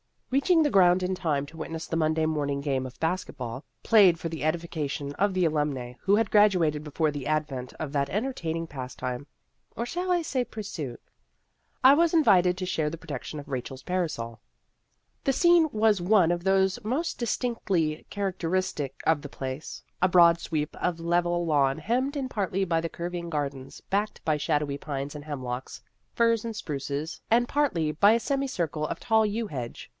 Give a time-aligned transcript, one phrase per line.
[0.31, 4.17] Reaching the ground in time to witness the Monday morning game of basket ball, played
[4.17, 8.65] for the edification of the alumnae who had graduated before the advent of that entertaining
[8.65, 9.27] pastime
[9.75, 11.01] or shall I say pursuit?
[11.83, 14.39] I was invited to share the protection of Rachel's parasol.
[15.25, 20.39] The scene was one of those most distinc tively characteristic of the place a broad
[20.39, 25.13] sweep of level lawn hemmed in partly by the curving gardens backed by shadowy pines
[25.13, 25.83] and hemlocks,
[26.13, 29.89] firs and spruces, and 96 Vassar Studies partly by a semicircle of tall yew hedge.